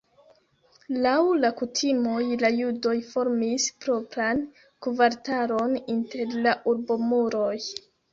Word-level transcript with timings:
Laŭ 1.01 1.17
la 1.41 1.49
kutimoj 1.57 2.23
la 2.43 2.49
judoj 2.59 2.93
formis 3.09 3.67
propran 3.85 4.41
kvartalon 4.87 5.77
inter 5.97 6.33
la 6.47 6.55
urbomuroj. 6.73 7.53